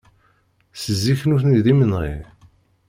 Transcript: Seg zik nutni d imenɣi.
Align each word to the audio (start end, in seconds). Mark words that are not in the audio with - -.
Seg 0.81 0.95
zik 1.03 1.21
nutni 1.25 1.59
d 1.65 1.67
imenɣi. 1.71 2.15